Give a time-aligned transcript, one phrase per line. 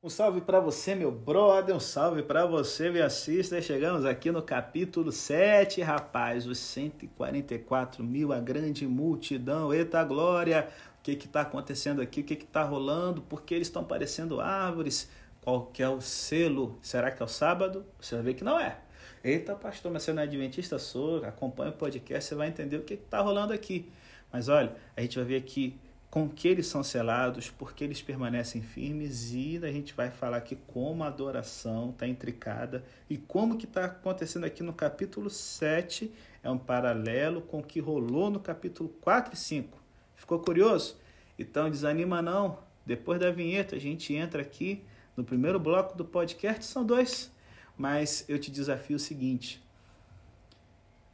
[0.00, 3.60] Um salve para você, meu brother, um salve para você, me assista.
[3.60, 9.74] Chegamos aqui no capítulo 7, rapaz, os 144 mil, a grande multidão.
[9.74, 10.68] Eita glória!
[11.00, 12.20] O que está acontecendo aqui?
[12.20, 13.22] O que está rolando?
[13.22, 15.10] Por que eles estão parecendo árvores?
[15.40, 16.78] Qual que é o selo?
[16.80, 17.84] Será que é o sábado?
[18.00, 18.78] Você vai ver que não é.
[19.24, 20.78] Eita, pastor, mas você não é adventista?
[20.78, 23.90] Sou, acompanha o podcast, você vai entender o que está rolando aqui.
[24.32, 25.76] Mas olha, a gente vai ver aqui
[26.10, 30.56] com que eles são selados, porque eles permanecem firmes e a gente vai falar aqui
[30.66, 36.10] como a adoração está intricada e como que está acontecendo aqui no capítulo 7
[36.42, 39.78] é um paralelo com o que rolou no capítulo 4 e 5.
[40.16, 40.96] Ficou curioso?
[41.38, 42.58] Então desanima não.
[42.86, 44.82] Depois da vinheta a gente entra aqui
[45.14, 47.30] no primeiro bloco do podcast, são dois,
[47.76, 49.62] mas eu te desafio o seguinte: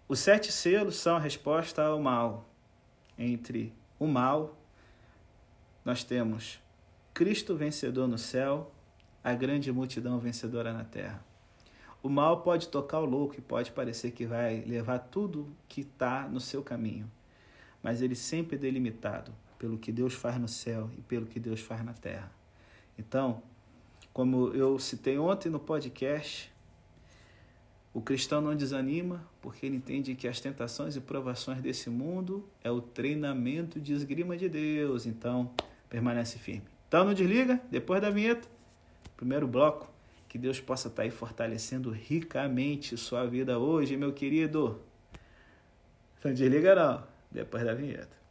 [0.07, 2.49] os sete selos são a resposta ao mal.
[3.19, 4.57] Entre o mal
[5.85, 6.59] nós temos
[7.13, 8.73] Cristo vencedor no céu,
[9.23, 11.25] a grande multidão vencedora na terra.
[12.03, 16.29] O mal pode tocar o louco e pode parecer que vai levar tudo que está
[16.29, 17.11] no seu caminho,
[17.83, 21.61] mas ele sempre é delimitado pelo que Deus faz no céu e pelo que Deus
[21.61, 22.31] faz na terra.
[22.99, 23.43] Então,
[24.13, 26.53] como eu citei ontem no podcast,
[27.95, 32.71] o cristão não desanima porque ele entende que as tentações e provações desse mundo é
[32.71, 35.07] o treinamento de esgrima de Deus.
[35.07, 35.51] Então,
[35.89, 36.65] permanece firme.
[36.89, 38.49] Então não desliga, depois da vinheta,
[39.17, 39.93] primeiro bloco,
[40.29, 44.81] que Deus possa estar aí fortalecendo ricamente sua vida hoje, meu querido.
[46.25, 48.25] Não desliga não, depois da vinheta.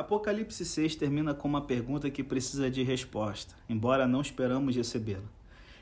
[0.00, 5.39] Apocalipse 6 termina com uma pergunta que precisa de resposta, embora não esperamos recebê-la.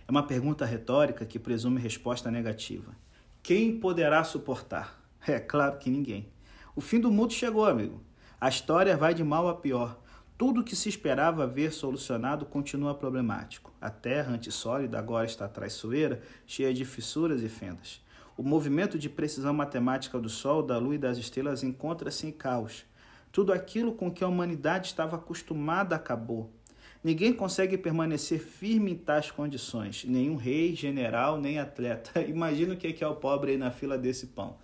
[0.09, 2.97] É uma pergunta retórica que presume resposta negativa.
[3.43, 4.99] Quem poderá suportar?
[5.27, 6.31] É claro que ninguém.
[6.75, 8.01] O fim do mundo chegou, amigo.
[8.41, 10.01] A história vai de mal a pior.
[10.39, 13.71] Tudo que se esperava ver solucionado continua problemático.
[13.79, 18.01] A terra antissólida agora está traiçoeira, cheia de fissuras e fendas.
[18.35, 22.87] O movimento de precisão matemática do Sol, da Lua e das estrelas encontra-se em caos.
[23.31, 26.51] Tudo aquilo com que a humanidade estava acostumada acabou.
[27.03, 32.21] Ninguém consegue permanecer firme em tais condições, nenhum rei, general, nem atleta.
[32.27, 34.57] Imagina o que é, é o pobre aí na fila desse pão.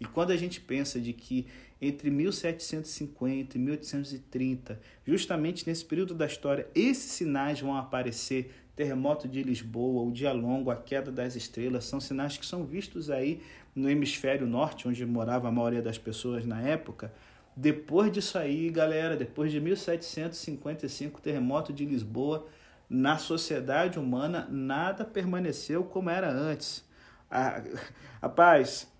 [0.00, 1.46] E quando a gente pensa de que
[1.80, 9.42] entre 1750 e 1830, justamente nesse período da história, esses sinais vão aparecer, terremoto de
[9.42, 13.42] Lisboa, o dia longo, a queda das estrelas, são sinais que são vistos aí
[13.74, 17.12] no hemisfério norte, onde morava a maioria das pessoas na época,
[17.56, 22.46] depois disso aí, galera, depois de 1755, terremoto de Lisboa,
[22.88, 26.84] na sociedade humana nada permaneceu como era antes.
[27.30, 27.62] Ah,
[28.20, 28.90] rapaz,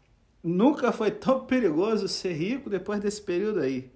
[0.43, 3.91] nunca foi tão perigoso ser rico depois desse período aí.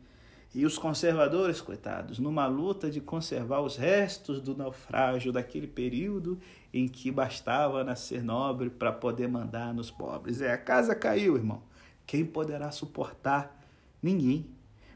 [0.55, 6.39] E os conservadores, coitados, numa luta de conservar os restos do naufrágio daquele período
[6.73, 10.41] em que bastava nascer nobre para poder mandar nos pobres.
[10.41, 11.63] É, a casa caiu, irmão.
[12.07, 13.64] Quem poderá suportar
[14.05, 14.45] Ninguém.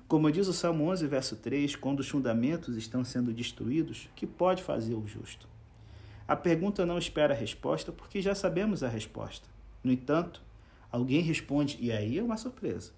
[0.07, 4.63] Como diz o Salmo 11, verso 3, quando os fundamentos estão sendo destruídos, que pode
[4.63, 5.49] fazer o justo?
[6.29, 9.49] A pergunta não espera a resposta porque já sabemos a resposta.
[9.83, 10.43] No entanto,
[10.93, 12.93] alguém responde e aí é uma surpresa.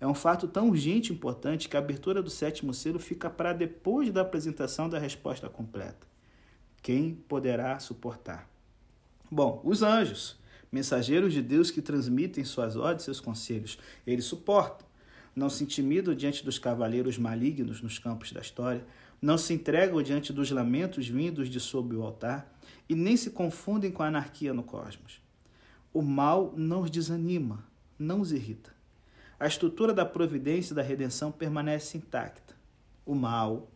[0.00, 3.52] É um fato tão urgente e importante que a abertura do sétimo selo fica para
[3.52, 6.06] depois da apresentação da resposta completa.
[6.80, 8.48] Quem poderá suportar?
[9.30, 10.38] Bom, os anjos,
[10.72, 14.93] mensageiros de Deus que transmitem suas ordens e seus conselhos, eles suportam
[15.34, 18.86] não se intimidam diante dos cavaleiros malignos nos campos da história,
[19.20, 22.52] não se entregam diante dos lamentos vindos de sob o altar
[22.88, 25.20] e nem se confundem com a anarquia no cosmos.
[25.92, 27.64] O mal não os desanima,
[27.98, 28.74] não os irrita.
[29.38, 32.54] A estrutura da providência e da redenção permanece intacta.
[33.04, 33.70] O mal,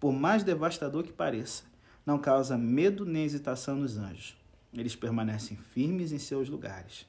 [0.00, 1.64] por mais devastador que pareça,
[2.04, 4.36] não causa medo nem hesitação nos anjos.
[4.72, 7.06] Eles permanecem firmes em seus lugares.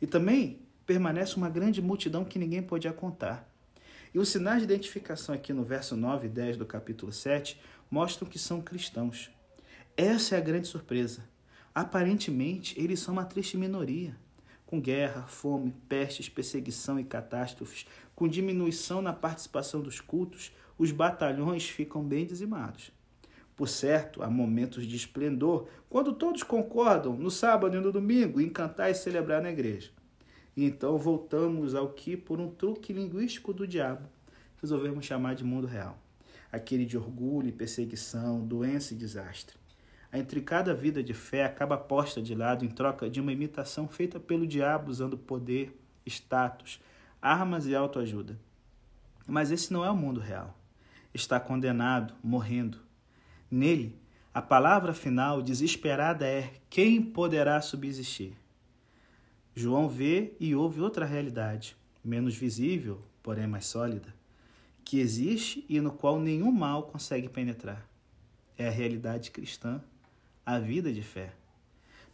[0.00, 3.46] E também permanece uma grande multidão que ninguém podia contar.
[4.14, 7.60] E os sinais de identificação aqui no verso 9 e 10 do capítulo 7
[7.90, 9.30] mostram que são cristãos.
[9.96, 11.22] Essa é a grande surpresa.
[11.74, 14.16] Aparentemente, eles são uma triste minoria,
[14.64, 21.68] com guerra, fome, pestes, perseguição e catástrofes, com diminuição na participação dos cultos, os batalhões
[21.68, 22.90] ficam bem dizimados.
[23.54, 28.48] Por certo, há momentos de esplendor, quando todos concordam, no sábado e no domingo, em
[28.48, 29.90] cantar e celebrar na igreja.
[30.56, 34.08] Então voltamos ao que, por um truque linguístico do diabo,
[34.58, 35.98] resolvemos chamar de mundo real.
[36.50, 39.54] Aquele de orgulho e perseguição, doença e desastre.
[40.10, 44.18] A intricada vida de fé acaba posta de lado em troca de uma imitação feita
[44.18, 46.80] pelo diabo usando poder, status,
[47.20, 48.38] armas e autoajuda.
[49.26, 50.56] Mas esse não é o mundo real.
[51.12, 52.78] Está condenado, morrendo.
[53.50, 53.94] Nele,
[54.32, 58.34] a palavra final desesperada é: quem poderá subsistir?
[59.58, 61.74] João vê e ouve outra realidade,
[62.04, 64.14] menos visível, porém mais sólida,
[64.84, 67.88] que existe e no qual nenhum mal consegue penetrar.
[68.58, 69.82] É a realidade cristã,
[70.44, 71.32] a vida de fé.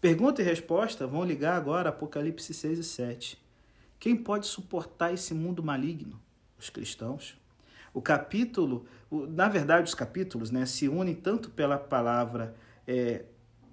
[0.00, 3.38] Pergunta e resposta vão ligar agora Apocalipse 6 e 7.
[3.98, 6.22] Quem pode suportar esse mundo maligno?
[6.56, 7.36] Os cristãos.
[7.92, 12.54] O capítulo, na verdade, os capítulos né, se unem tanto pela palavra
[12.86, 13.24] é,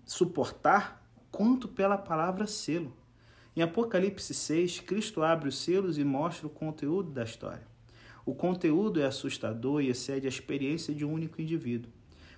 [0.06, 2.98] suportar quanto pela palavra selo.
[3.56, 7.68] Em Apocalipse 6, Cristo abre os selos e mostra o conteúdo da história.
[8.26, 11.92] O conteúdo é assustador e excede a experiência de um único indivíduo.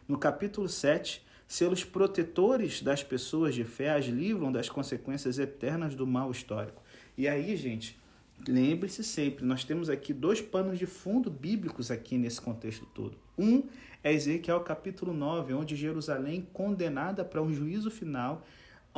[0.07, 6.07] No capítulo 7, selos protetores das pessoas de fé as livram das consequências eternas do
[6.07, 6.81] mal histórico.
[7.17, 7.99] E aí, gente,
[8.47, 13.17] lembre-se sempre, nós temos aqui dois panos de fundo bíblicos aqui nesse contexto todo.
[13.37, 13.63] Um
[14.01, 18.45] é Ezequiel capítulo 9, onde Jerusalém, condenada para um juízo final,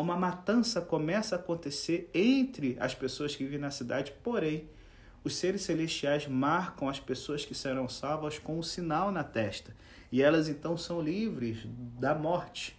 [0.01, 4.67] uma matança começa a acontecer entre as pessoas que vivem na cidade, porém,
[5.23, 9.73] os seres celestiais marcam as pessoas que serão salvas com um sinal na testa.
[10.11, 12.77] E elas então são livres da morte.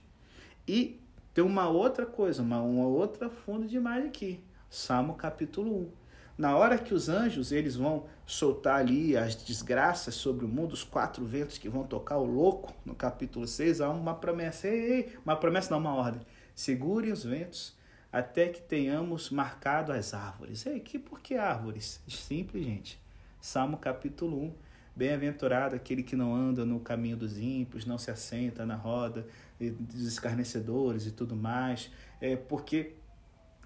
[0.67, 1.01] E
[1.33, 4.45] tem uma outra coisa, uma, uma outra fundo de imagem aqui.
[4.69, 5.89] Salmo capítulo 1.
[6.37, 10.83] Na hora que os anjos eles vão soltar ali as desgraças sobre o mundo, os
[10.83, 14.67] quatro ventos que vão tocar o louco, no capítulo 6, há uma promessa.
[14.67, 16.21] Ei, ei, uma promessa, não, uma ordem
[16.55, 17.75] segure os ventos
[18.12, 20.65] até que tenhamos marcado as árvores.
[20.67, 22.01] Ei, que por que árvores?
[22.06, 23.01] Simples, gente.
[23.41, 24.55] Salmo capítulo 1.
[24.97, 29.27] Bem-aventurado aquele que não anda no caminho dos ímpios, não se assenta na roda
[29.59, 31.91] dos escarnecedores e tudo mais.
[32.21, 32.95] É porque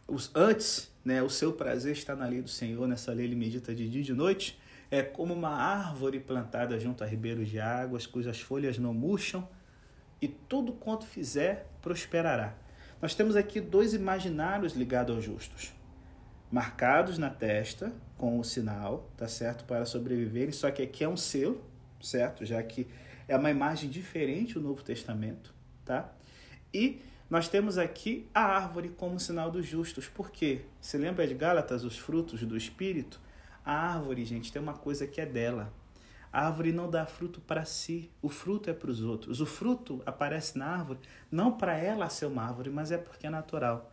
[0.06, 3.74] os, antes, né, o seu prazer está na lei do Senhor, nessa lei ele medita
[3.74, 4.58] de dia e de noite.
[4.90, 9.46] É como uma árvore plantada junto a ribeiros de águas, cujas folhas não murcham,
[10.22, 12.56] e tudo quanto fizer prosperará.
[13.00, 15.72] Nós temos aqui dois imaginários ligados aos justos,
[16.50, 20.50] marcados na testa com o sinal, tá certo, para sobreviverem.
[20.50, 21.62] Só que aqui é um selo,
[22.00, 22.88] certo, já que
[23.28, 25.54] é uma imagem diferente do Novo Testamento,
[25.84, 26.12] tá?
[26.74, 27.00] E
[27.30, 30.08] nós temos aqui a árvore como sinal dos justos.
[30.08, 30.62] Por quê?
[30.80, 33.20] Você lembra de Gálatas, os frutos do Espírito?
[33.64, 35.72] A árvore, gente, tem uma coisa que é dela.
[36.32, 39.40] A árvore não dá fruto para si, o fruto é para os outros.
[39.40, 43.30] O fruto aparece na árvore não para ela ser uma árvore, mas é porque é
[43.30, 43.90] natural.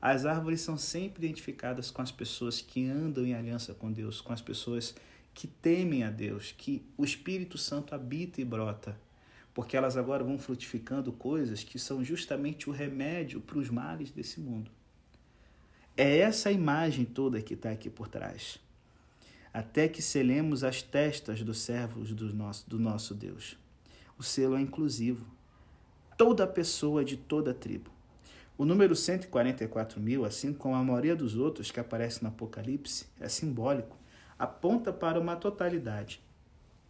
[0.00, 4.32] As árvores são sempre identificadas com as pessoas que andam em aliança com Deus, com
[4.32, 4.94] as pessoas
[5.32, 8.98] que temem a Deus, que o Espírito Santo habita e brota,
[9.54, 14.40] porque elas agora vão frutificando coisas que são justamente o remédio para os males desse
[14.40, 14.70] mundo.
[15.96, 18.58] É essa imagem toda que está aqui por trás
[19.56, 23.56] até que selemos as testas dos servos do nosso, do nosso Deus.
[24.18, 25.26] O selo é inclusivo.
[26.14, 27.90] Toda pessoa de toda tribo.
[28.58, 33.30] O número 144 mil, assim como a maioria dos outros que aparecem no Apocalipse, é
[33.30, 33.96] simbólico,
[34.38, 36.20] aponta para uma totalidade.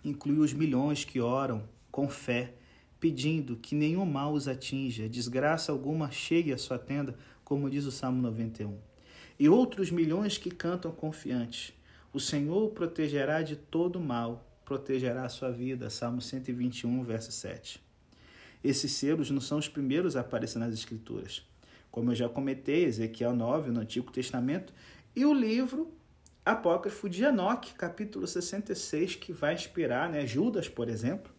[0.05, 2.53] Inclui os milhões que oram com fé,
[2.99, 7.93] pedindo que nenhum mal os atinja, desgraça alguma chegue à sua tenda, como diz o
[7.93, 8.77] Salmo 91.
[9.39, 11.73] E outros milhões que cantam confiantes,
[12.17, 15.91] o Senhor o protegerá de todo mal, protegerá a sua vida.
[15.91, 17.79] Salmo 121, verso 7.
[18.65, 21.47] Esses selos não são os primeiros a aparecer nas Escrituras.
[21.91, 24.73] Como eu já comentei, Ezequiel 9, no Antigo Testamento,
[25.15, 25.93] e o livro
[26.43, 31.31] apócrifo de Enoque, capítulo 66, que vai inspirar né, Judas, por exemplo,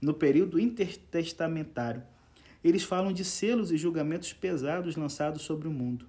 [0.00, 2.04] no período intertestamentário.
[2.62, 6.06] Eles falam de selos e julgamentos pesados lançados sobre o mundo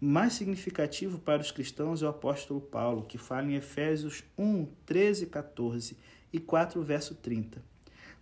[0.00, 5.26] mais significativo para os cristãos é o apóstolo Paulo, que fala em Efésios 1, 13
[5.26, 5.96] 14
[6.32, 7.60] e 4, verso 30.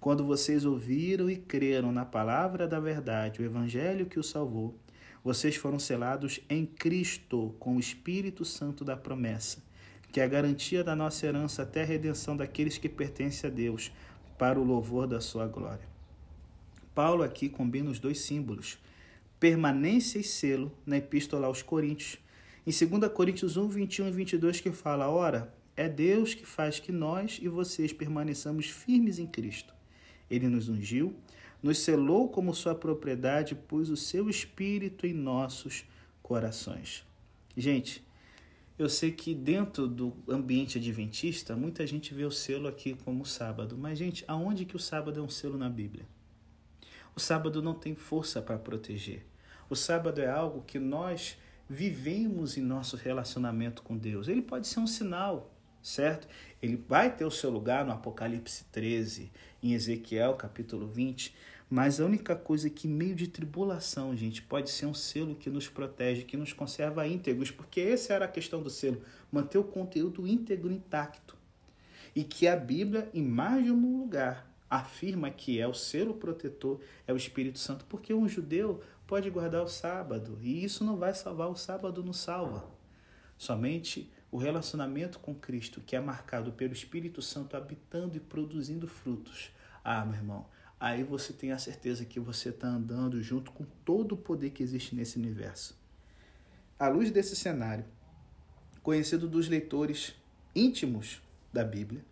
[0.00, 4.78] Quando vocês ouviram e creram na palavra da verdade, o evangelho que o salvou,
[5.23, 9.62] vocês foram selados em Cristo com o Espírito Santo da promessa,
[10.12, 13.92] que é a garantia da nossa herança até a redenção daqueles que pertencem a Deus,
[14.38, 15.88] para o louvor da sua glória.
[16.95, 18.78] Paulo aqui combina os dois símbolos
[19.38, 22.19] permanência e selo na Epístola aos Coríntios.
[22.66, 26.90] Em 2 Coríntios 1, 21 e 22, que fala: Ora, é Deus que faz que
[26.90, 29.75] nós e vocês permaneçamos firmes em Cristo.
[30.31, 31.14] Ele nos ungiu,
[31.62, 35.85] nos selou como sua propriedade, pôs o seu espírito em nossos
[36.23, 37.05] corações.
[37.57, 38.05] Gente,
[38.78, 43.76] eu sei que dentro do ambiente adventista, muita gente vê o selo aqui como sábado,
[43.78, 46.07] mas gente, aonde que o sábado é um selo na Bíblia?
[47.16, 49.25] O sábado não tem força para proteger.
[49.70, 54.28] O sábado é algo que nós vivemos em nosso relacionamento com Deus.
[54.28, 55.50] Ele pode ser um sinal,
[55.82, 56.28] certo?
[56.61, 59.32] Ele vai ter o seu lugar no Apocalipse 13,
[59.62, 61.35] em Ezequiel capítulo 20,
[61.70, 65.66] mas a única coisa que, meio de tribulação, gente, pode ser um selo que nos
[65.66, 69.00] protege, que nos conserva íntegros, porque essa era a questão do selo,
[69.32, 71.35] manter o conteúdo íntegro intacto.
[72.14, 76.80] E que a Bíblia, em mais de um lugar, afirma que é o selo protetor,
[77.06, 81.14] é o Espírito Santo, porque um judeu pode guardar o sábado, e isso não vai
[81.14, 82.68] salvar, o sábado não salva.
[83.38, 89.50] Somente o relacionamento com Cristo, que é marcado pelo Espírito Santo habitando e produzindo frutos.
[89.85, 90.46] Ah, meu irmão,
[90.80, 94.62] aí você tem a certeza que você está andando junto com todo o poder que
[94.62, 95.78] existe nesse universo.
[96.78, 97.85] À luz desse cenário,
[98.82, 100.14] conhecido dos leitores
[100.54, 102.04] íntimos da Bíblia,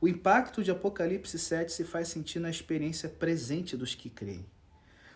[0.00, 4.46] o impacto de Apocalipse 7 se faz sentir na experiência presente dos que creem.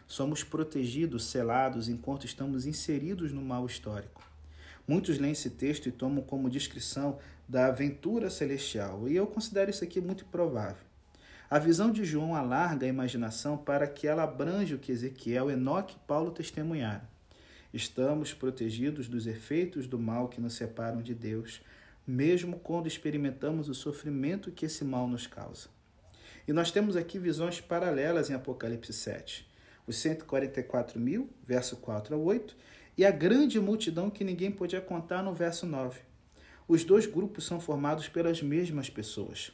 [0.07, 4.23] Somos protegidos, selados, enquanto estamos inseridos no mal histórico.
[4.87, 9.83] Muitos leem esse texto e tomam como descrição da aventura celestial, e eu considero isso
[9.83, 10.85] aqui muito provável.
[11.49, 15.97] A visão de João alarga a imaginação para que ela abrange o que Ezequiel, Enoque
[15.97, 17.07] e Paulo testemunharam.
[17.73, 21.63] Estamos protegidos dos efeitos do mal que nos separam de Deus,
[22.07, 25.69] mesmo quando experimentamos o sofrimento que esse mal nos causa.
[26.47, 29.49] E nós temos aqui visões paralelas em Apocalipse 7.
[29.87, 32.57] Os 144 mil, verso 4 a 8,
[32.97, 36.01] e a grande multidão que ninguém podia contar no verso 9.
[36.69, 39.53] Os dois grupos são formados pelas mesmas pessoas.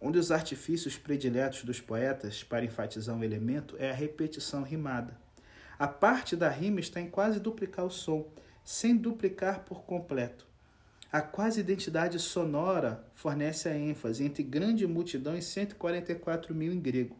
[0.00, 5.16] Um dos artifícios prediletos dos poetas para enfatizar um elemento é a repetição rimada.
[5.78, 8.28] A parte da rima está em quase duplicar o som,
[8.62, 10.46] sem duplicar por completo.
[11.12, 17.16] A quase identidade sonora fornece a ênfase entre grande multidão e 144 mil em grego.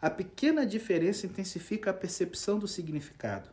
[0.00, 3.48] A pequena diferença intensifica a percepção do significado.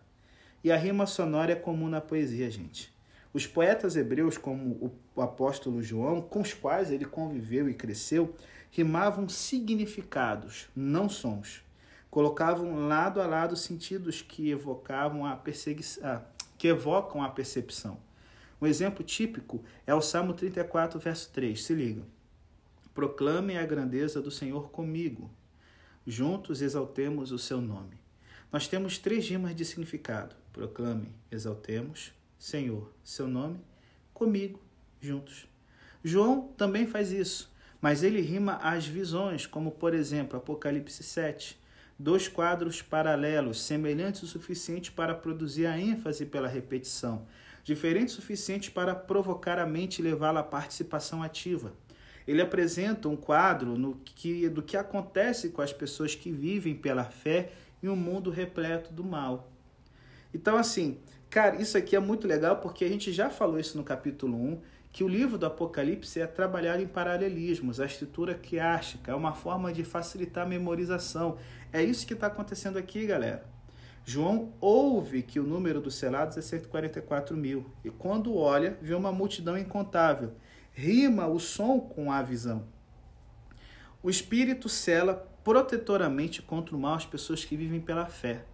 [0.64, 2.94] E a rima sonora é comum na poesia, gente.
[3.34, 8.34] Os poetas hebreus, como o apóstolo João, com os quais ele conviveu e cresceu,
[8.72, 11.64] rimavam significados, não sons.
[12.10, 16.24] Colocavam lado a lado sentidos que evocavam a perseguição,
[16.58, 18.00] que evocam a percepção.
[18.62, 21.62] Um exemplo típico é o Salmo 34, verso 3.
[21.62, 22.04] Se liga.
[22.94, 25.30] Proclamem a grandeza do Senhor comigo.
[26.08, 28.00] Juntos exaltemos o seu nome.
[28.52, 33.60] Nós temos três rimas de significado proclame, exaltemos, Senhor, seu nome,
[34.14, 34.62] comigo,
[35.02, 35.46] juntos.
[36.02, 41.60] João também faz isso, mas ele rima as visões, como por exemplo Apocalipse 7,
[42.00, 47.28] dois quadros paralelos, semelhantes o suficiente para produzir a ênfase pela repetição,
[47.66, 51.74] diferente o suficiente para provocar a mente e levá-la à participação ativa.
[52.28, 57.04] Ele apresenta um quadro no que, do que acontece com as pessoas que vivem pela
[57.04, 59.52] fé em um mundo repleto do mal.
[60.34, 63.84] Então, assim, cara, isso aqui é muito legal porque a gente já falou isso no
[63.84, 69.16] capítulo 1, que o livro do Apocalipse é trabalhado em paralelismos, a escritura quiástica, é
[69.16, 71.38] uma forma de facilitar a memorização.
[71.74, 73.55] É isso que está acontecendo aqui, galera.
[74.08, 79.12] João ouve que o número dos selados é 144 mil, e quando olha, vê uma
[79.12, 80.34] multidão incontável.
[80.72, 82.68] Rima o som com a visão.
[84.04, 88.46] O Espírito cela protetoramente contra o mal as pessoas que vivem pela fé.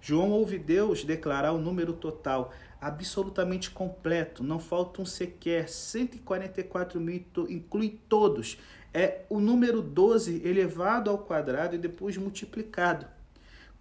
[0.00, 7.24] João ouve Deus declarar o número total, absolutamente completo, não falta um sequer, 144 mil,
[7.48, 8.58] inclui todos.
[8.92, 13.06] É o número 12 elevado ao quadrado e depois multiplicado.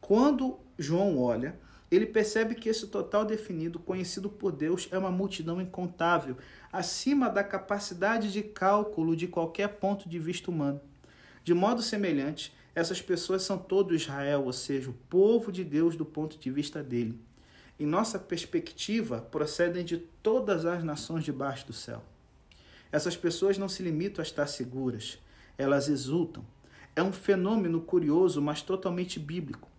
[0.08, 1.58] Quando João olha,
[1.90, 6.38] ele percebe que esse total definido, conhecido por Deus, é uma multidão incontável,
[6.72, 10.80] acima da capacidade de cálculo de qualquer ponto de vista humano.
[11.44, 16.06] De modo semelhante, essas pessoas são todo Israel, ou seja, o povo de Deus do
[16.06, 17.20] ponto de vista dele.
[17.80, 22.04] Em nossa perspectiva, procedem de todas as nações debaixo do céu.
[22.92, 25.18] Essas pessoas não se limitam a estar seguras,
[25.58, 26.46] elas exultam.
[26.96, 29.74] É um fenômeno curioso, mas totalmente bíblico.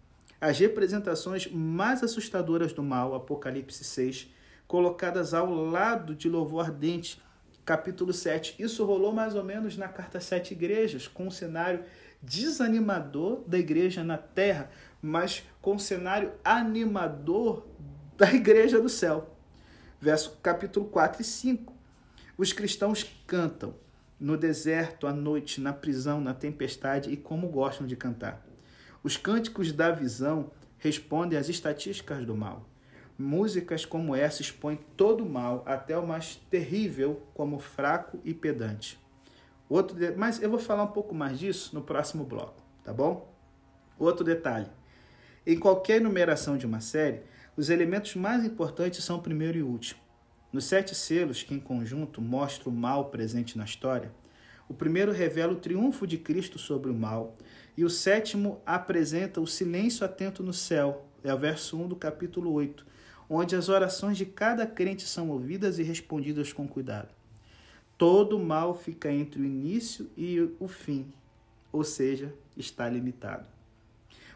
[0.46, 4.32] As representações mais assustadoras do mal, Apocalipse 6,
[4.68, 7.20] colocadas ao lado de louvor ardente,
[7.64, 8.54] capítulo 7.
[8.56, 11.82] Isso rolou mais ou menos na carta sete igrejas, com um cenário
[12.22, 14.70] desanimador da igreja na terra,
[15.02, 17.66] mas com um cenário animador
[18.16, 19.36] da igreja do céu.
[20.00, 21.74] Verso capítulo 4 e 5.
[22.38, 23.74] Os cristãos cantam
[24.20, 28.45] no deserto, à noite, na prisão, na tempestade e como gostam de cantar.
[29.06, 32.68] Os cânticos da visão respondem às estatísticas do mal.
[33.16, 38.98] Músicas como essa expõem todo o mal, até o mais terrível, como fraco e pedante.
[39.68, 40.10] Outro de...
[40.16, 43.32] Mas eu vou falar um pouco mais disso no próximo bloco, tá bom?
[43.96, 44.66] Outro detalhe:
[45.46, 47.22] em qualquer numeração de uma série,
[47.56, 50.00] Os elementos mais importantes são o primeiro e o último.
[50.52, 54.10] Nos sete selos, que em conjunto mostram o mal presente na história,
[54.68, 57.36] o primeiro revela o triunfo de Cristo sobre o mal,
[57.76, 62.52] e o sétimo apresenta o silêncio atento no céu, é o verso 1 do capítulo
[62.52, 62.86] 8,
[63.28, 67.08] onde as orações de cada crente são ouvidas e respondidas com cuidado.
[67.98, 71.12] Todo mal fica entre o início e o fim,
[71.72, 73.46] ou seja, está limitado.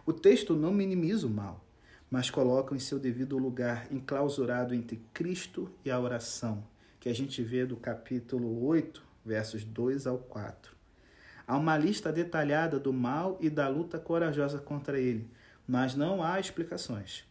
[0.05, 1.65] O texto não minimiza o mal,
[2.11, 6.65] mas coloca em seu devido lugar, enclausurado entre Cristo e a oração,
[6.99, 10.80] que a gente vê do capítulo 8, versos 2 ao 4.
[11.51, 15.29] Há uma lista detalhada do mal e da luta corajosa contra ele,
[15.67, 17.25] mas não há explicações.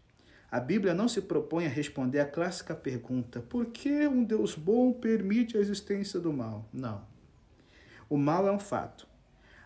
[0.52, 4.92] A Bíblia não se propõe a responder a clássica pergunta: por que um Deus bom
[4.92, 6.68] permite a existência do mal?
[6.74, 7.02] Não.
[8.10, 9.08] O mal é um fato.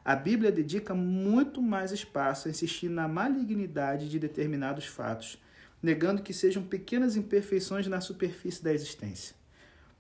[0.05, 5.41] A Bíblia dedica muito mais espaço a insistir na malignidade de determinados fatos,
[5.81, 9.36] negando que sejam pequenas imperfeições na superfície da existência.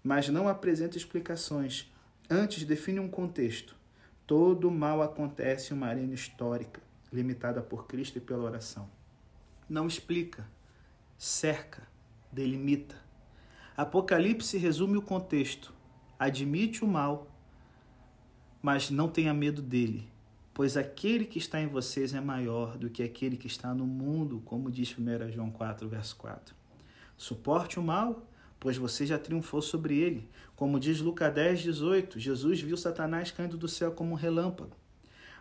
[0.03, 1.91] Mas não apresenta explicações,
[2.29, 3.81] antes define um contexto.
[4.25, 8.89] Todo mal acontece em uma arena histórica, limitada por Cristo e pela oração.
[9.69, 10.47] Não explica,
[11.17, 11.87] cerca,
[12.31, 12.95] delimita.
[13.75, 15.73] Apocalipse resume o contexto,
[16.19, 17.33] admite o mal
[18.63, 20.09] mas não tenha medo dele,
[20.53, 24.41] pois aquele que está em vocês é maior do que aquele que está no mundo,
[24.45, 26.55] como diz 1 João 4, verso 4.
[27.17, 28.25] Suporte o mal,
[28.63, 30.29] pois você já triunfou sobre ele.
[30.55, 34.75] Como diz Lucas 10, 18, Jesus viu Satanás caindo do céu como um relâmpago.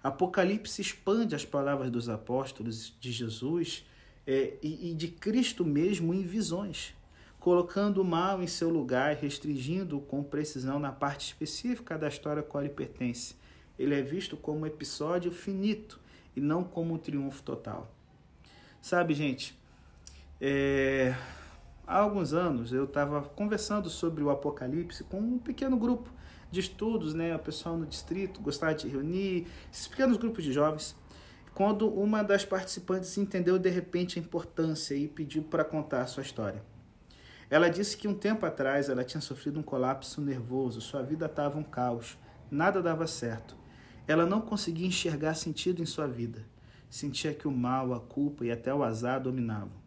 [0.03, 3.87] Apocalipse expande as palavras dos apóstolos de Jesus
[4.27, 6.95] é, e, e de Cristo mesmo em visões
[7.43, 12.39] colocando o mal em seu lugar e restringindo com precisão na parte específica da história
[12.39, 13.35] a qual ele pertence.
[13.77, 15.99] Ele é visto como um episódio finito
[16.37, 17.93] e não como um triunfo total.
[18.81, 19.59] Sabe, gente,
[20.41, 21.17] é...
[21.87, 26.11] há alguns anos eu estava conversando sobre o Apocalipse com um pequeno grupo
[26.51, 27.35] de estudos, né?
[27.35, 30.95] O pessoal no distrito gostava de reunir, esses pequenos grupos de jovens.
[31.55, 36.23] Quando uma das participantes entendeu de repente a importância e pediu para contar a sua
[36.23, 36.63] história.
[37.51, 41.59] Ela disse que um tempo atrás ela tinha sofrido um colapso nervoso, sua vida estava
[41.59, 42.17] um caos,
[42.51, 43.55] nada dava certo.
[44.09, 46.47] Ela não conseguia enxergar sentido em sua vida.
[46.89, 49.82] Sentia que o mal, a culpa e até o azar dominavam.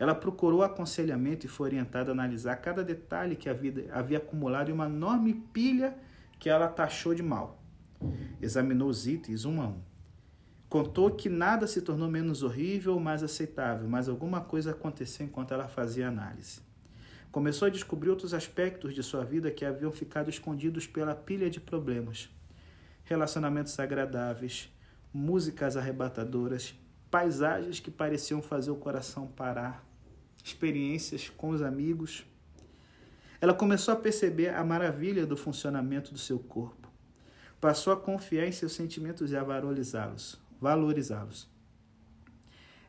[0.00, 4.70] Ela procurou aconselhamento e foi orientada a analisar cada detalhe que a vida havia acumulado
[4.70, 5.94] em uma enorme pilha
[6.38, 7.62] que ela taxou de mal.
[8.40, 9.82] Examinou os itens um a um.
[10.70, 15.52] Contou que nada se tornou menos horrível ou mais aceitável, mas alguma coisa aconteceu enquanto
[15.52, 16.62] ela fazia análise.
[17.30, 21.60] Começou a descobrir outros aspectos de sua vida que haviam ficado escondidos pela pilha de
[21.60, 22.30] problemas.
[23.04, 24.72] Relacionamentos agradáveis,
[25.12, 26.74] músicas arrebatadoras,
[27.10, 29.89] paisagens que pareciam fazer o coração parar,
[30.50, 32.24] experiências com os amigos.
[33.40, 36.88] Ela começou a perceber a maravilha do funcionamento do seu corpo.
[37.60, 40.38] Passou a confiar em seus sentimentos e a valorizá-los.
[40.60, 41.48] Valorizá-los.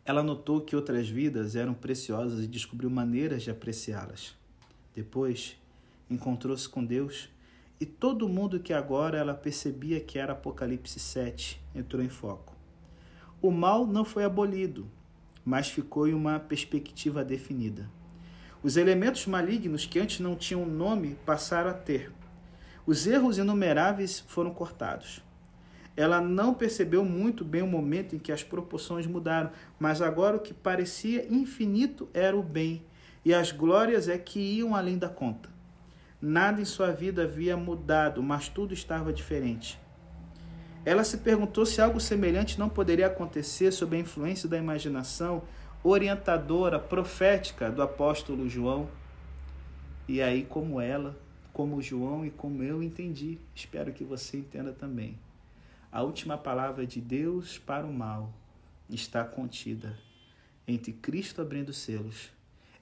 [0.04, 4.36] Ela notou que outras vidas eram preciosas e descobriu maneiras de apreciá-las.
[4.95, 5.56] Depois,
[6.10, 7.30] encontrou-se com Deus
[7.80, 12.56] e todo mundo que agora ela percebia que era Apocalipse 7 entrou em foco.
[13.41, 14.88] O mal não foi abolido,
[15.45, 17.89] mas ficou em uma perspectiva definida.
[18.63, 22.12] Os elementos malignos que antes não tinham nome passaram a ter.
[22.86, 25.23] Os erros inumeráveis foram cortados.
[25.97, 30.39] Ela não percebeu muito bem o momento em que as proporções mudaram, mas agora o
[30.39, 32.84] que parecia infinito era o bem,
[33.25, 35.49] e as glórias é que iam além da conta.
[36.21, 39.80] Nada em sua vida havia mudado, mas tudo estava diferente.
[40.84, 45.44] Ela se perguntou se algo semelhante não poderia acontecer sob a influência da imaginação
[45.84, 48.89] orientadora, profética do apóstolo João.
[50.08, 51.17] E aí, como ela,
[51.54, 55.17] como João e como eu entendi, espero que você entenda também.
[55.91, 58.34] A última palavra de Deus para o mal
[58.89, 59.98] está contida
[60.67, 62.30] entre Cristo abrindo selos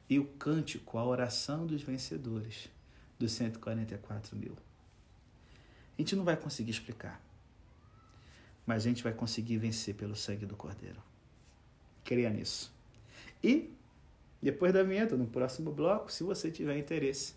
[0.09, 2.69] e o cântico, a oração dos vencedores
[3.17, 4.55] dos 144 mil.
[5.97, 7.21] A gente não vai conseguir explicar,
[8.69, 11.01] mas a gente vai conseguir vencer pelo sangue do Cordeiro.
[12.03, 12.71] Creia nisso.
[13.43, 13.73] E,
[14.39, 17.33] depois da vinheta, no próximo bloco, se você tiver interesse,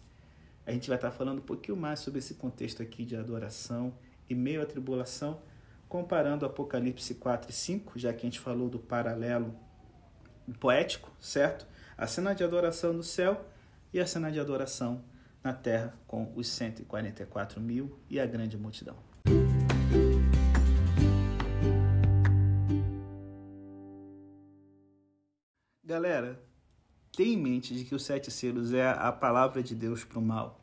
[0.67, 3.95] a gente vai estar falando um pouquinho mais sobre esse contexto aqui de adoração
[4.29, 5.41] e meio à tribulação
[5.89, 9.55] comparando Apocalipse 4 e 5, já que a gente falou do paralelo
[10.61, 11.67] poético, certo?
[11.97, 13.43] A cena de adoração no céu
[13.91, 15.03] e a cena de adoração
[15.43, 19.12] na terra com os 144 mil e a grande multidão.
[25.93, 26.41] Galera,
[27.15, 30.23] ter em mente de que os sete selos é a palavra de Deus para o
[30.23, 30.59] mal.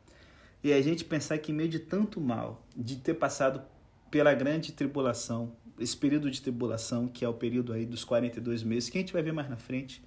[0.60, 3.62] E a gente pensar que, em meio de tanto mal, de ter passado
[4.10, 8.90] pela grande tribulação, esse período de tribulação, que é o período aí dos 42 meses,
[8.90, 10.02] que a gente vai ver mais na frente,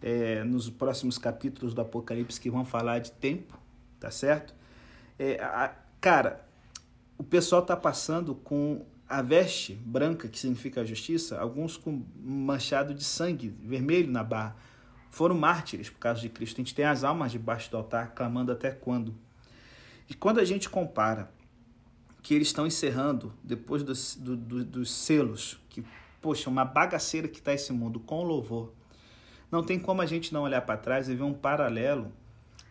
[0.00, 3.58] é, nos próximos capítulos do Apocalipse, que vão falar de tempo,
[3.98, 4.54] tá certo?
[5.18, 6.46] É, a, cara,
[7.18, 12.94] o pessoal tá passando com a veste branca, que significa a justiça, alguns com manchado
[12.94, 14.56] de sangue vermelho na barra.
[15.10, 16.54] Foram mártires por causa de Cristo.
[16.54, 19.14] A gente tem as almas debaixo do altar clamando até quando.
[20.08, 21.30] E quando a gente compara
[22.22, 25.84] que eles estão encerrando, depois dos, do, do, dos selos, que,
[26.18, 28.72] poxa, uma bagaceira que está esse mundo com louvor,
[29.50, 32.10] não tem como a gente não olhar para trás e ver um paralelo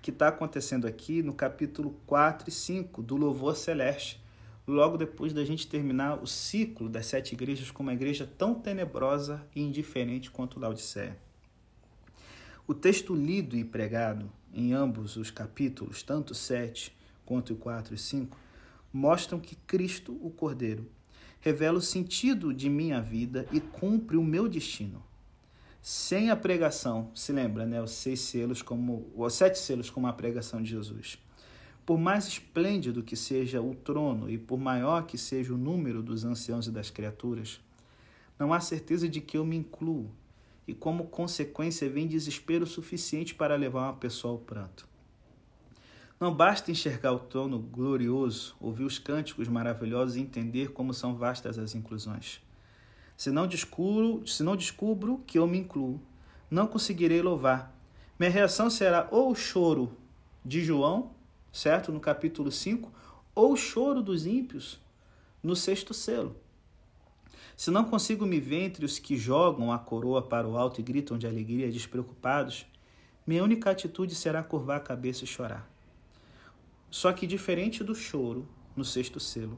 [0.02, 4.20] que está acontecendo aqui no capítulo 4 e 5 do louvor celeste
[4.68, 9.46] logo depois da gente terminar o ciclo das sete igrejas com uma igreja tão tenebrosa
[9.56, 11.18] e indiferente quanto Laodiceia.
[12.68, 16.96] O texto lido e pregado em ambos os capítulos, tanto 7
[17.26, 18.38] quanto o 4 e 5,
[18.94, 20.90] mostram que Cristo, o Cordeiro,
[21.40, 25.04] revela o sentido de minha vida e cumpre o meu destino.
[25.82, 30.14] Sem a pregação, se lembra, né, os seis selos como os sete selos como a
[30.14, 31.18] pregação de Jesus
[31.86, 36.24] por mais esplêndido que seja o trono e por maior que seja o número dos
[36.24, 37.60] anciãos e das criaturas,
[38.38, 40.10] não há certeza de que eu me incluo,
[40.68, 44.88] e como consequência vem desespero suficiente para levar uma pessoa ao pranto.
[46.20, 51.58] Não basta enxergar o trono glorioso, ouvir os cânticos maravilhosos e entender como são vastas
[51.58, 52.42] as inclusões.
[53.18, 56.00] Se não descubro, se não descubro que eu me incluo,
[56.50, 57.76] não conseguirei louvar.
[58.20, 59.98] Minha reação será ou o choro
[60.46, 61.12] de João
[61.52, 61.92] certo?
[61.92, 62.92] No capítulo 5,
[63.34, 64.80] ou o choro dos ímpios
[65.42, 66.36] no sexto selo.
[67.56, 70.84] Se não consigo me ver entre os que jogam a coroa para o alto e
[70.84, 72.66] gritam de alegria despreocupados,
[73.26, 75.70] minha única atitude será curvar a cabeça e chorar.
[76.90, 79.58] Só que diferente do choro no sexto selo,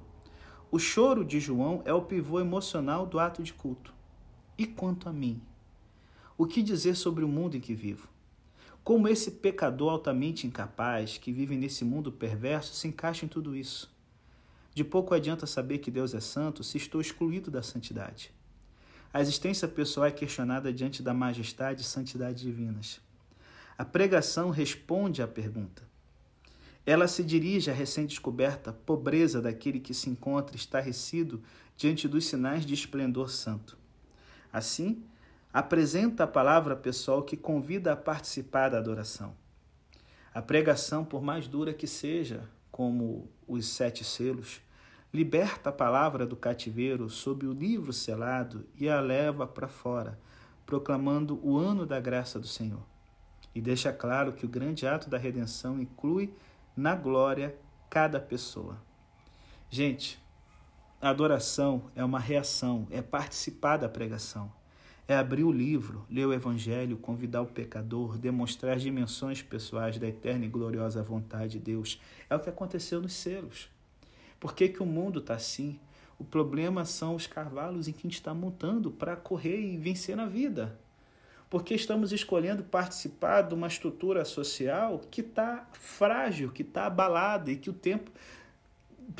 [0.72, 3.94] o choro de João é o pivô emocional do ato de culto.
[4.58, 5.42] E quanto a mim?
[6.38, 8.10] O que dizer sobre o mundo em que vivo?
[8.84, 13.90] Como esse pecador altamente incapaz que vive nesse mundo perverso se encaixa em tudo isso?
[14.74, 18.34] De pouco adianta saber que Deus é santo se estou excluído da santidade.
[19.14, 23.00] A existência pessoal é questionada diante da majestade e santidade divinas.
[23.78, 25.84] A pregação responde à pergunta.
[26.86, 31.42] Ela se dirige à recém-descoberta pobreza daquele que se encontra estarrecido
[31.78, 33.78] diante dos sinais de esplendor santo.
[34.52, 35.02] Assim,
[35.54, 39.36] apresenta a palavra pessoal que convida a participar da adoração.
[40.34, 44.62] A pregação, por mais dura que seja, como os sete selos,
[45.14, 50.20] liberta a palavra do cativeiro sob o livro selado e a leva para fora,
[50.66, 52.84] proclamando o ano da graça do Senhor.
[53.54, 56.34] E deixa claro que o grande ato da redenção inclui
[56.76, 57.56] na glória
[57.88, 58.82] cada pessoa.
[59.70, 60.20] Gente,
[61.00, 64.52] a adoração é uma reação, é participar da pregação.
[65.08, 70.08] É abrir o livro, ler o Evangelho, convidar o pecador, demonstrar as dimensões pessoais da
[70.08, 72.02] eterna e gloriosa vontade de Deus.
[72.30, 73.70] É o que aconteceu nos selos.
[74.40, 75.80] Por que, que o mundo está assim?
[76.18, 80.16] O problema são os cavalos em que a gente está montando para correr e vencer
[80.16, 80.80] na vida.
[81.50, 87.58] Porque estamos escolhendo participar de uma estrutura social que está frágil, que está abalada e
[87.58, 88.10] que o tempo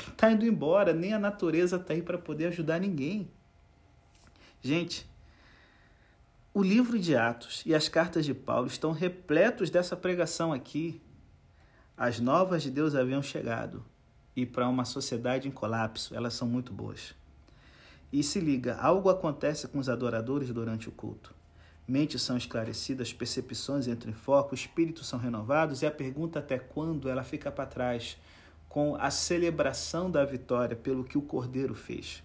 [0.08, 3.28] está indo embora, nem a natureza está aí para poder ajudar ninguém.
[4.62, 5.06] Gente,
[6.54, 11.02] o livro de Atos e as cartas de Paulo estão repletos dessa pregação aqui.
[11.96, 13.84] As novas de Deus haviam chegado
[14.36, 17.12] e para uma sociedade em colapso, elas são muito boas.
[18.12, 21.34] E se liga, algo acontece com os adoradores durante o culto.
[21.88, 27.08] Mentes são esclarecidas, percepções entram em foco, espíritos são renovados e a pergunta até quando
[27.08, 28.16] ela fica para trás
[28.68, 32.22] com a celebração da vitória pelo que o Cordeiro fez.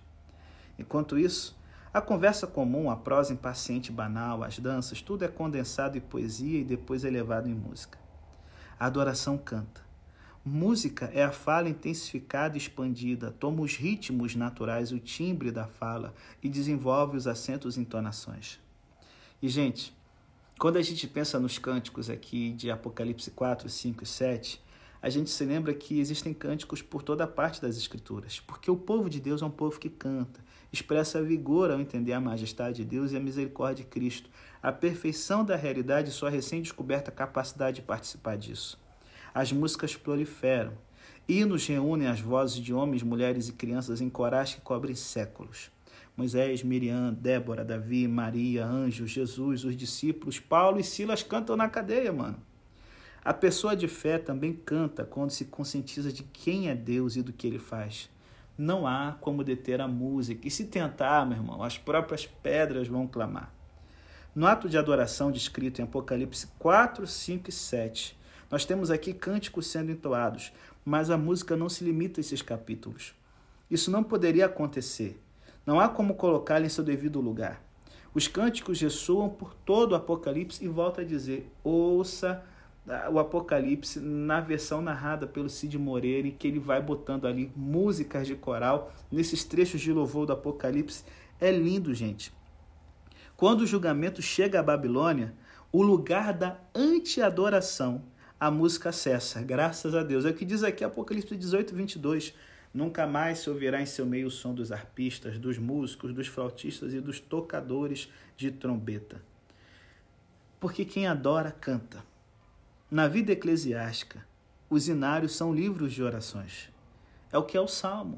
[0.77, 1.58] Enquanto isso,
[1.93, 6.63] a conversa comum, a prosa impaciente banal, as danças, tudo é condensado em poesia e
[6.63, 7.97] depois elevado em música.
[8.79, 9.81] A adoração canta.
[10.45, 16.13] Música é a fala intensificada e expandida, toma os ritmos naturais, o timbre da fala
[16.41, 18.59] e desenvolve os acentos e entonações.
[19.41, 19.93] E, gente,
[20.57, 24.61] quando a gente pensa nos cânticos aqui de Apocalipse 4, 5 e 7,
[25.01, 29.09] a gente se lembra que existem cânticos por toda parte das Escrituras, porque o povo
[29.09, 30.39] de Deus é um povo que canta,
[30.71, 34.29] expressa vigor ao entender a majestade de Deus e a misericórdia de Cristo,
[34.61, 38.79] a perfeição da realidade e sua recém-descoberta capacidade de participar disso.
[39.33, 40.73] As músicas proliferam.
[41.27, 45.71] Hinos reúnem as vozes de homens, mulheres e crianças em corais que cobrem séculos.
[46.17, 52.11] Moisés, Miriam, Débora, Davi, Maria, anjos, Jesus, os discípulos, Paulo e Silas cantam na cadeia,
[52.11, 52.37] mano.
[53.23, 57.31] A pessoa de fé também canta quando se conscientiza de quem é Deus e do
[57.31, 58.09] que ele faz.
[58.59, 60.45] Não há como deter a música.
[60.45, 63.53] E se tentar, meu irmão, as próprias pedras vão clamar.
[64.35, 68.19] No ato de adoração descrito em Apocalipse 4, 5 e 7,
[68.51, 70.51] nós temos aqui cânticos sendo entoados,
[70.83, 73.15] mas a música não se limita a esses capítulos.
[73.71, 75.23] Isso não poderia acontecer.
[75.65, 77.63] Não há como colocá-la em seu devido lugar.
[78.13, 82.43] Os cânticos ressoam por todo o Apocalipse e volta a dizer: ouça
[83.11, 88.25] o Apocalipse na versão narrada pelo Cid Moreira, em que ele vai botando ali músicas
[88.25, 91.03] de coral nesses trechos de louvor do Apocalipse.
[91.39, 92.33] É lindo, gente.
[93.37, 95.33] Quando o julgamento chega à Babilônia,
[95.71, 98.03] o lugar da anti-adoração
[98.39, 100.23] a música cessa, graças a Deus.
[100.23, 102.33] É o que diz aqui Apocalipse 18, 22.
[102.73, 106.93] Nunca mais se ouvirá em seu meio o som dos arpistas, dos músicos, dos flautistas
[106.93, 109.21] e dos tocadores de trombeta.
[110.59, 112.03] Porque quem adora, canta.
[112.91, 114.25] Na vida eclesiástica,
[114.67, 116.71] os inários são livros de orações.
[117.31, 118.17] É o que é o Salmo,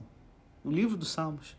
[0.64, 1.58] o livro dos Salmos.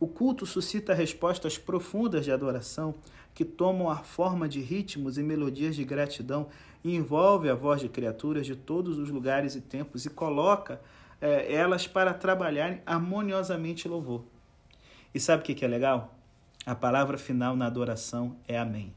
[0.00, 2.94] O culto suscita respostas profundas de adoração
[3.34, 6.48] que tomam a forma de ritmos e melodias de gratidão
[6.82, 10.80] e envolve a voz de criaturas de todos os lugares e tempos e coloca
[11.20, 14.24] é, elas para trabalharem harmoniosamente louvor.
[15.14, 16.14] E sabe o que é legal?
[16.64, 18.94] A palavra final na adoração é Amém.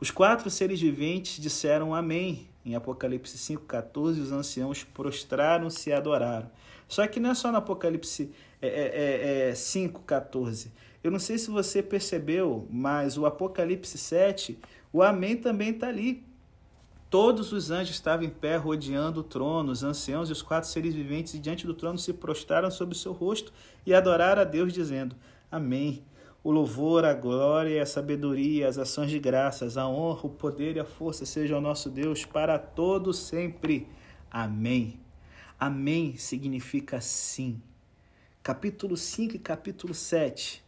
[0.00, 2.48] Os quatro seres viventes disseram Amém.
[2.66, 6.50] Em Apocalipse 5,14, os anciãos prostraram-se e adoraram.
[6.88, 10.66] Só que não é só no Apocalipse é, é, é, 5,14.
[10.66, 10.70] É,
[11.04, 14.58] Eu não sei se você percebeu, mas o Apocalipse 7,
[14.92, 16.24] o Amém também está ali.
[17.08, 20.92] Todos os anjos estavam em pé rodeando o trono, os anciãos e os quatro seres
[20.92, 23.52] viventes e diante do trono se prostraram sobre o seu rosto
[23.86, 25.14] e adoraram a Deus, dizendo:
[25.48, 26.02] Amém.
[26.46, 30.78] O louvor, a glória, a sabedoria, as ações de graças, a honra, o poder e
[30.78, 33.88] a força sejam nosso Deus para todos sempre.
[34.30, 35.00] Amém.
[35.58, 37.60] Amém significa sim.
[38.44, 40.62] Capítulo 5 e capítulo 7.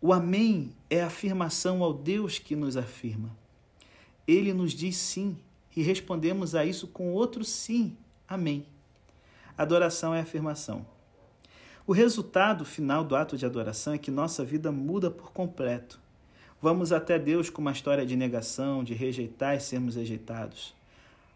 [0.00, 3.36] O Amém é a afirmação ao Deus que nos afirma.
[4.28, 5.36] Ele nos diz sim
[5.74, 7.96] e respondemos a isso com outro sim.
[8.28, 8.64] Amém.
[9.58, 10.86] Adoração é afirmação.
[11.86, 16.00] O resultado final do ato de adoração é que nossa vida muda por completo.
[16.60, 20.74] Vamos até Deus com uma história de negação, de rejeitar e sermos rejeitados.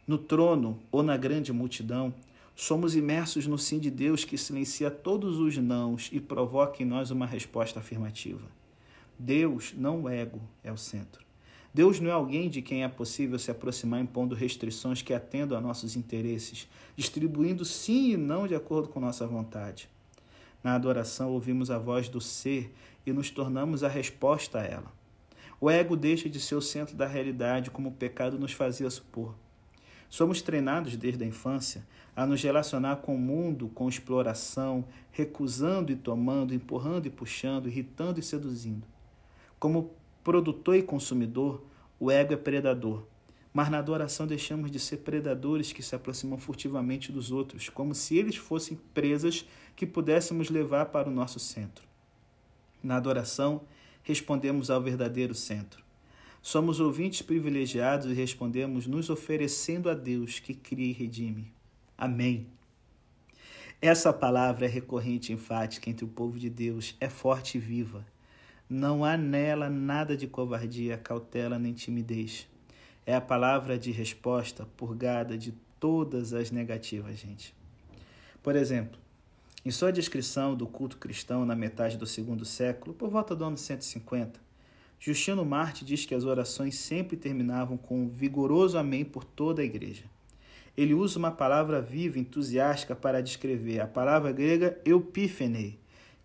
[0.07, 2.15] No trono ou na grande multidão,
[2.57, 7.11] somos imersos no sim de Deus que silencia todos os nãos e provoca em nós
[7.11, 8.47] uma resposta afirmativa.
[9.19, 11.23] Deus, não o ego, é o centro.
[11.75, 15.61] Deus não é alguém de quem é possível se aproximar impondo restrições que atendam a
[15.61, 19.91] nossos interesses, distribuindo sim e não de acordo com nossa vontade.
[20.62, 22.75] Na adoração, ouvimos a voz do ser
[23.07, 24.92] e nos tornamos a resposta a ela.
[25.61, 29.35] O ego deixa de ser o centro da realidade, como o pecado nos fazia supor.
[30.09, 35.97] Somos treinados desde a infância a nos relacionar com o mundo com exploração, recusando e
[35.97, 38.87] tomando, empurrando e puxando, irritando e seduzindo.
[39.59, 39.92] Como
[40.25, 41.64] produtor e consumidor,
[42.01, 43.05] o ego é predador.
[43.59, 48.16] Mas na adoração deixamos de ser predadores que se aproximam furtivamente dos outros, como se
[48.16, 49.44] eles fossem presas
[49.75, 51.85] que pudéssemos levar para o nosso centro.
[52.81, 53.62] Na adoração,
[54.05, 55.83] respondemos ao verdadeiro centro.
[56.40, 61.53] Somos ouvintes privilegiados e respondemos nos oferecendo a Deus que cria e redime.
[61.99, 62.47] Amém.
[63.83, 68.07] Essa palavra é recorrente e enfática entre o povo de Deus, é forte e viva.
[68.71, 72.47] Não há nela nada de covardia, cautela nem timidez.
[73.09, 77.55] É a palavra de resposta purgada de todas as negativas, gente.
[78.42, 79.01] Por exemplo,
[79.64, 83.57] em sua descrição do culto cristão na metade do segundo século, por volta do ano
[83.57, 84.38] 150,
[85.01, 89.64] Justino Marte diz que as orações sempre terminavam com um vigoroso amém por toda a
[89.64, 90.05] igreja.
[90.77, 95.79] Ele usa uma palavra viva, entusiástica para descrever, a palavra grega eupífenei,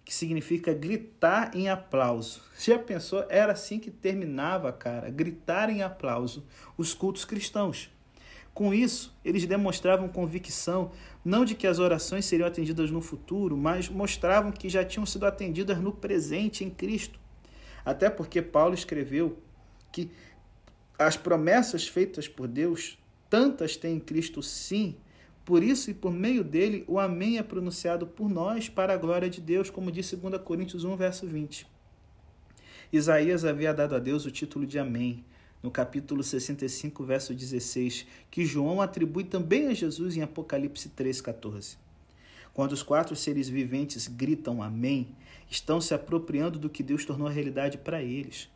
[0.06, 2.42] que significa gritar em aplauso.
[2.60, 3.26] Já pensou?
[3.30, 6.46] Era assim que terminava, cara, gritar em aplauso
[6.78, 7.89] os cultos cristãos.
[8.54, 10.92] Com isso, eles demonstravam convicção
[11.26, 15.26] não de que as orações seriam atendidas no futuro, mas mostravam que já tinham sido
[15.26, 17.20] atendidas no presente em Cristo.
[17.84, 19.39] Até porque Paulo escreveu
[19.92, 20.12] que
[21.00, 24.96] as promessas feitas por Deus, tantas têm em Cristo sim,
[25.45, 29.29] por isso e por meio dele, o Amém é pronunciado por nós para a glória
[29.29, 31.67] de Deus, como diz 2 Coríntios 1, verso 20.
[32.91, 35.25] Isaías havia dado a Deus o título de Amém,
[35.62, 41.77] no capítulo 65, verso 16, que João atribui também a Jesus em Apocalipse 3, 14.
[42.53, 45.10] Quando os quatro seres viventes gritam Amém,
[45.49, 48.47] estão se apropriando do que Deus tornou realidade para eles.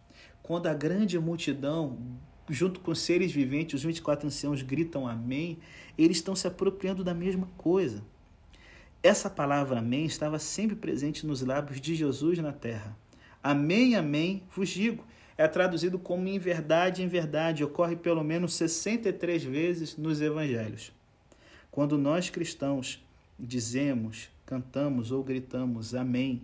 [0.42, 1.98] Quando a grande multidão,
[2.50, 5.58] junto com seres viventes, os 24 anciãos, gritam Amém,
[5.98, 8.04] eles estão se apropriando da mesma coisa.
[9.04, 12.98] Essa palavra Amém estava sempre presente nos lábios de Jesus na terra.
[13.44, 15.04] Amém, Amém, vos digo
[15.38, 20.92] é traduzido como em verdade, em verdade, ocorre pelo menos 63 vezes nos evangelhos.
[21.70, 23.06] Quando nós cristãos
[23.40, 26.42] dizemos, cantamos ou gritamos Amém,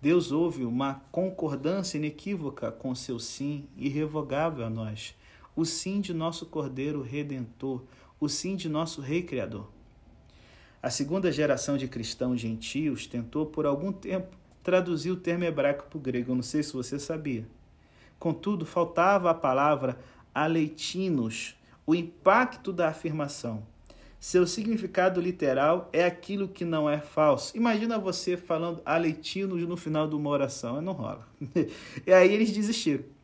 [0.00, 5.16] Deus ouve uma concordância inequívoca com seu sim irrevogável a nós,
[5.58, 7.82] o sim de nosso Cordeiro Redentor,
[8.20, 9.68] o sim de nosso Rei Criador.
[10.80, 15.98] A segunda geração de cristãos gentios tentou por algum tempo traduzir o termo hebraico para
[15.98, 17.44] o grego, não sei se você sabia.
[18.20, 19.98] Contudo, faltava a palavra
[20.32, 23.66] aleitinos, o impacto da afirmação.
[24.20, 27.56] Seu significado literal é aquilo que não é falso.
[27.56, 31.26] Imagina você falando aleitinos no final de uma oração, não rola.
[32.06, 33.17] e aí eles desistiram.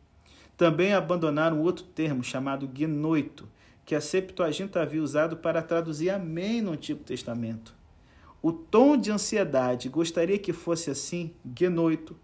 [0.57, 3.49] Também abandonaram outro termo chamado genoito,
[3.85, 7.75] que a Septuaginta havia usado para traduzir amém no Antigo Testamento.
[8.41, 12.17] O tom de ansiedade gostaria que fosse assim, genoito,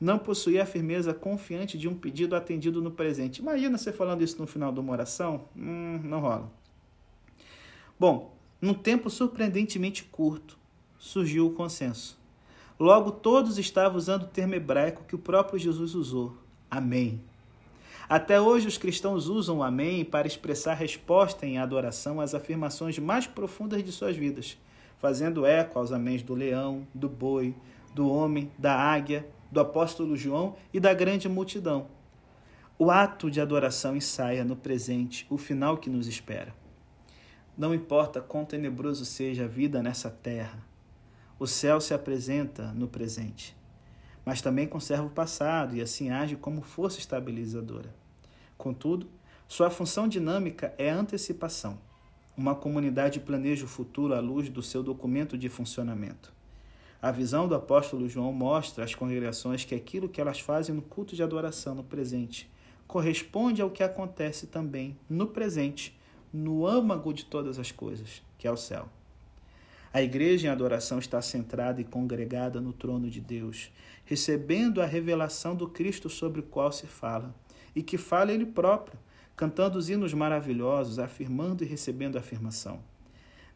[0.00, 3.40] não possuía a firmeza confiante de um pedido atendido no presente.
[3.40, 5.44] Imagina você falando isso no final de uma oração?
[5.56, 6.50] Hum, não rola.
[7.98, 10.56] Bom, num tempo surpreendentemente curto,
[10.98, 12.18] surgiu o consenso.
[12.78, 16.36] Logo, todos estavam usando o termo hebraico que o próprio Jesus usou:
[16.70, 17.20] Amém.
[18.08, 23.26] Até hoje, os cristãos usam o Amém para expressar resposta em adoração às afirmações mais
[23.26, 24.56] profundas de suas vidas,
[24.98, 27.54] fazendo eco aos améns do leão, do boi,
[27.94, 31.86] do homem, da águia do apóstolo João e da grande multidão.
[32.78, 36.54] O ato de adoração ensaia no presente o final que nos espera.
[37.56, 40.64] Não importa quão tenebroso seja a vida nessa terra,
[41.38, 43.56] o céu se apresenta no presente,
[44.28, 47.94] mas também conserva o passado e assim age como força estabilizadora.
[48.58, 49.08] Contudo,
[49.48, 51.78] sua função dinâmica é a antecipação.
[52.36, 56.30] Uma comunidade planeja o futuro à luz do seu documento de funcionamento.
[57.00, 61.16] A visão do apóstolo João mostra às congregações que aquilo que elas fazem no culto
[61.16, 62.50] de adoração no presente
[62.86, 65.98] corresponde ao que acontece também no presente,
[66.30, 68.90] no âmago de todas as coisas, que é o céu.
[69.90, 73.70] A igreja em adoração está centrada e congregada no trono de Deus,
[74.08, 77.34] recebendo a revelação do Cristo sobre o qual se fala,
[77.76, 78.98] e que fala ele próprio,
[79.36, 82.80] cantando os hinos maravilhosos, afirmando e recebendo a afirmação.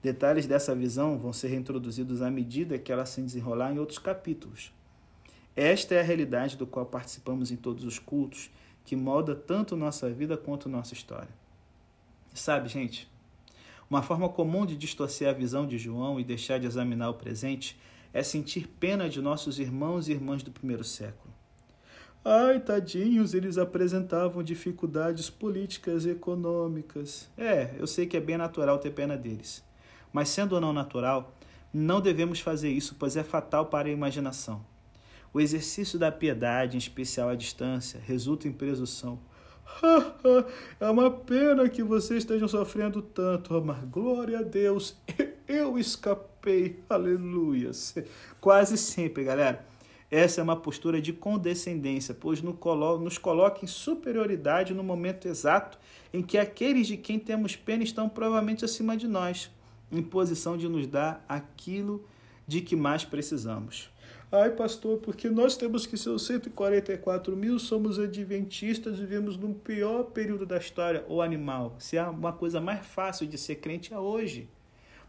[0.03, 4.75] Detalhes dessa visão vão ser reintroduzidos à medida que ela se desenrolar em outros capítulos.
[5.57, 8.51] Esta é a realidade do qual participamos em todos os cultos,
[8.85, 11.33] que molda tanto nossa vida quanto nossa história.
[12.35, 13.11] Sabe, gente,
[13.88, 17.75] uma forma comum de distorcer a visão de João e deixar de examinar o presente
[18.12, 21.33] é sentir pena de nossos irmãos e irmãs do primeiro século.
[22.25, 27.29] Ai, tadinhos, eles apresentavam dificuldades políticas e econômicas.
[27.37, 29.64] É, eu sei que é bem natural ter pena deles.
[30.12, 31.35] Mas sendo ou não natural,
[31.72, 34.64] não devemos fazer isso, pois é fatal para a imaginação.
[35.35, 39.18] O exercício da piedade, em especial à distância, resulta em presunção.
[40.79, 44.96] é uma pena que vocês estejam sofrendo tanto, mas glória a Deus,
[45.48, 46.32] eu escapei,
[46.88, 47.70] aleluia.
[48.40, 49.64] Quase sempre, galera.
[50.11, 55.78] Essa é uma postura de condescendência, pois nos coloca em superioridade no momento exato
[56.12, 59.50] em que aqueles de quem temos pena estão provavelmente acima de nós
[59.90, 62.05] em posição de nos dar aquilo
[62.46, 63.90] de que mais precisamos.
[64.31, 70.05] Ai, pastor, porque nós temos que ser os 144 mil, somos adventistas, vivemos no pior
[70.05, 71.76] período da história, o animal.
[71.78, 74.48] Se há uma coisa mais fácil de ser crente é hoje.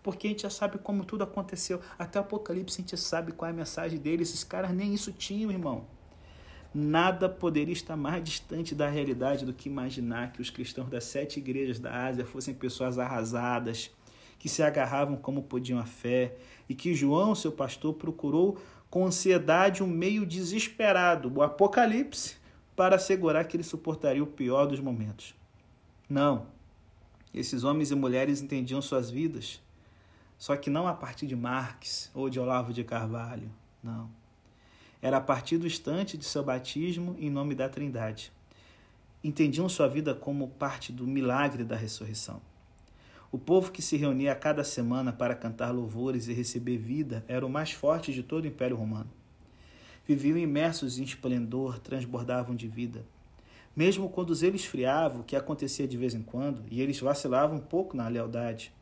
[0.04, 1.80] Porque a gente já sabe como tudo aconteceu.
[1.98, 4.22] Até o Apocalipse a gente sabe qual é a mensagem dele.
[4.22, 5.88] Esses caras nem isso tinham, irmão.
[6.76, 11.40] Nada poderia estar mais distante da realidade do que imaginar que os cristãos das sete
[11.40, 13.92] igrejas da Ásia fossem pessoas arrasadas,
[14.40, 16.36] que se agarravam como podiam à fé,
[16.68, 18.58] e que João, seu pastor, procurou
[18.90, 22.38] com ansiedade um meio desesperado, o Apocalipse,
[22.76, 25.36] para assegurar que ele suportaria o pior dos momentos.
[26.10, 26.48] Não.
[27.34, 29.62] Esses homens e mulheres entendiam suas vidas,
[30.44, 33.50] só que não a partir de Marx ou de Olavo de Carvalho,
[33.82, 34.10] não.
[35.02, 38.30] Era a partir do instante de seu batismo em nome da Trindade.
[39.24, 42.42] Entendiam sua vida como parte do milagre da ressurreição.
[43.32, 47.46] O povo que se reunia a cada semana para cantar louvores e receber vida era
[47.46, 49.10] o mais forte de todo o Império Romano.
[50.06, 53.06] Viviam imersos em esplendor, transbordavam de vida.
[53.74, 57.60] Mesmo quando os eles esfriavam, o que acontecia de vez em quando, e eles vacilavam
[57.60, 58.74] um pouco na lealdade,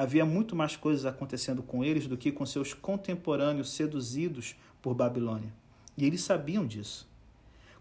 [0.00, 5.52] havia muito mais coisas acontecendo com eles do que com seus contemporâneos seduzidos por Babilônia.
[5.94, 7.06] E eles sabiam disso.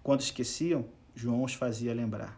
[0.03, 2.37] Quando esqueciam, João os fazia lembrar.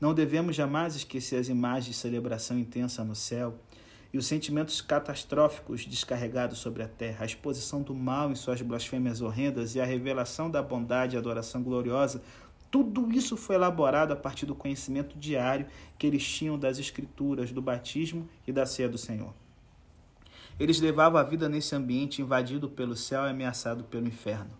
[0.00, 3.54] Não devemos jamais esquecer as imagens de celebração intensa no céu
[4.12, 9.20] e os sentimentos catastróficos descarregados sobre a terra, a exposição do mal em suas blasfêmias
[9.20, 12.20] horrendas e a revelação da bondade e adoração gloriosa,
[12.76, 15.66] tudo isso foi elaborado a partir do conhecimento diário
[15.98, 19.32] que eles tinham das Escrituras, do batismo e da ceia do Senhor.
[20.60, 24.50] Eles levavam a vida nesse ambiente invadido pelo céu e ameaçado pelo inferno.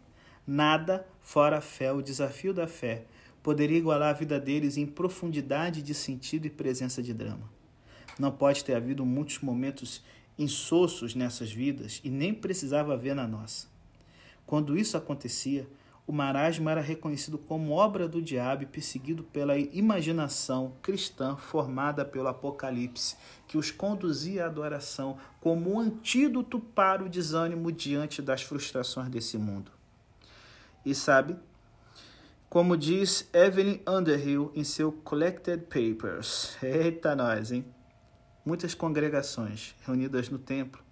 [0.47, 3.05] Nada, fora a fé, o desafio da fé,
[3.43, 7.51] poderia igualar a vida deles em profundidade de sentido e presença de drama.
[8.19, 10.03] Não pode ter havido muitos momentos
[10.39, 13.67] insossos nessas vidas e nem precisava haver na nossa.
[14.47, 15.69] Quando isso acontecia,
[16.07, 22.29] o marasmo era reconhecido como obra do diabo e perseguido pela imaginação cristã formada pelo
[22.29, 23.17] Apocalipse,
[23.49, 29.37] que os conduzia à adoração como um antídoto para o desânimo diante das frustrações desse
[29.37, 29.73] mundo.
[30.85, 31.37] E sabe,
[32.49, 37.65] como diz Evelyn Underhill em seu Collected Papers, eita nós, hein?
[38.45, 40.86] Muitas congregações reunidas no templo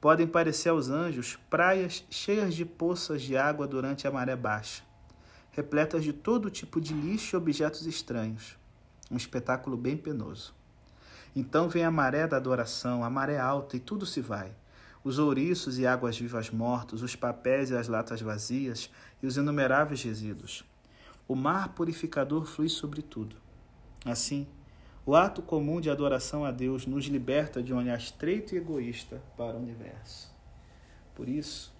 [0.00, 4.82] podem parecer aos anjos praias cheias de poças de água durante a maré baixa,
[5.50, 8.56] repletas de todo tipo de lixo e objetos estranhos.
[9.10, 10.54] Um espetáculo bem penoso.
[11.34, 14.52] Então vem a maré da adoração, a maré alta, e tudo se vai.
[15.04, 18.90] Os ouriços e águas vivas mortos, os papéis e as latas vazias,
[19.22, 20.64] e os inumeráveis resíduos.
[21.28, 23.36] O mar purificador flui sobre tudo.
[24.04, 24.48] Assim,
[25.06, 29.22] o ato comum de adoração a Deus nos liberta de um olhar estreito e egoísta
[29.36, 30.34] para o universo.
[31.14, 31.72] Por isso,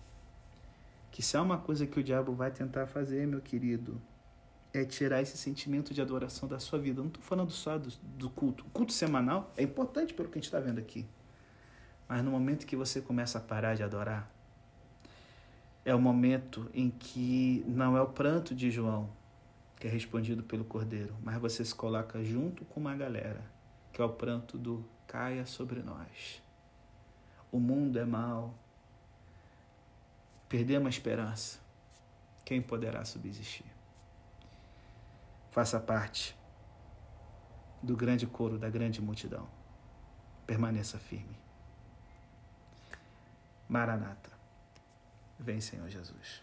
[1.11, 4.01] que se há uma coisa que o diabo vai tentar fazer, meu querido,
[4.73, 7.01] é tirar esse sentimento de adoração da sua vida.
[7.01, 8.65] Eu não estou falando só do, do, culto.
[8.65, 11.05] O culto semanal é importante pelo que a gente está vendo aqui.
[12.09, 14.31] Mas no momento que você começa a parar de adorar,
[15.85, 19.11] é o momento em que não é o pranto de João,
[19.77, 23.45] que é respondido pelo Cordeiro, mas você se coloca junto com uma galera,
[23.93, 26.43] que é o pranto do caia sobre nós.
[27.53, 28.55] O mundo é mau.
[30.49, 31.59] Perdemos a esperança.
[32.45, 33.67] Quem poderá subsistir?
[35.51, 36.37] Faça parte
[37.83, 39.49] do grande coro da grande multidão.
[40.47, 41.37] Permaneça firme.
[43.69, 44.31] Maranata.
[45.39, 46.43] Vem, Senhor Jesus.